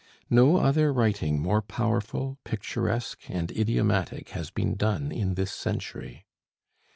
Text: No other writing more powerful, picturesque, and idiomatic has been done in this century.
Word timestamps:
No 0.31 0.57
other 0.57 0.91
writing 0.91 1.39
more 1.39 1.61
powerful, 1.61 2.39
picturesque, 2.43 3.29
and 3.29 3.51
idiomatic 3.51 4.29
has 4.29 4.49
been 4.49 4.73
done 4.73 5.11
in 5.11 5.35
this 5.35 5.51
century. 5.51 6.25